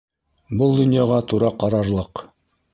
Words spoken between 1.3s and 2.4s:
тура ҡарарлыҡ.